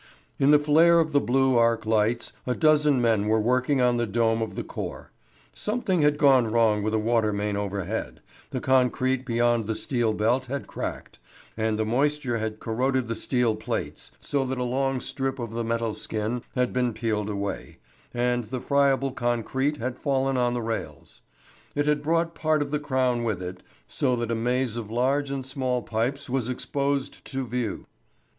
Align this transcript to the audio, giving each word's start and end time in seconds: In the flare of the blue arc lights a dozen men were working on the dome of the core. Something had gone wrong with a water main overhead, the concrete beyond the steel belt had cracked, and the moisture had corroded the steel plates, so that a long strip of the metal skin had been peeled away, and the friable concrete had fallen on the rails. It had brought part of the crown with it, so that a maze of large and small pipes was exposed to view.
In 0.39 0.49
the 0.49 0.57
flare 0.57 0.99
of 0.99 1.11
the 1.11 1.19
blue 1.21 1.57
arc 1.57 1.85
lights 1.85 2.33
a 2.47 2.55
dozen 2.55 2.99
men 3.03 3.27
were 3.27 3.39
working 3.39 3.81
on 3.81 3.97
the 3.97 4.07
dome 4.07 4.41
of 4.41 4.55
the 4.55 4.63
core. 4.63 5.11
Something 5.53 6.01
had 6.01 6.17
gone 6.17 6.47
wrong 6.51 6.81
with 6.81 6.95
a 6.95 6.97
water 6.97 7.31
main 7.31 7.55
overhead, 7.55 8.19
the 8.49 8.59
concrete 8.59 9.27
beyond 9.27 9.67
the 9.67 9.75
steel 9.75 10.13
belt 10.13 10.47
had 10.47 10.65
cracked, 10.65 11.19
and 11.55 11.77
the 11.77 11.85
moisture 11.85 12.39
had 12.39 12.59
corroded 12.59 13.07
the 13.07 13.13
steel 13.13 13.55
plates, 13.55 14.11
so 14.19 14.43
that 14.43 14.57
a 14.57 14.63
long 14.63 14.99
strip 14.99 15.37
of 15.37 15.53
the 15.53 15.63
metal 15.63 15.93
skin 15.93 16.41
had 16.55 16.73
been 16.73 16.93
peeled 16.93 17.29
away, 17.29 17.77
and 18.11 18.45
the 18.45 18.59
friable 18.59 19.11
concrete 19.11 19.77
had 19.77 19.99
fallen 19.99 20.35
on 20.35 20.55
the 20.55 20.63
rails. 20.63 21.21
It 21.75 21.85
had 21.85 22.01
brought 22.01 22.33
part 22.33 22.63
of 22.63 22.71
the 22.71 22.79
crown 22.79 23.23
with 23.23 23.39
it, 23.39 23.61
so 23.87 24.15
that 24.15 24.31
a 24.31 24.35
maze 24.35 24.75
of 24.75 24.89
large 24.89 25.29
and 25.29 25.45
small 25.45 25.83
pipes 25.83 26.27
was 26.27 26.49
exposed 26.49 27.23
to 27.25 27.45
view. 27.45 27.85